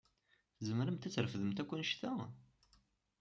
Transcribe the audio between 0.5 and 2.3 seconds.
Tzemremt ad trefdemt akk annect-a?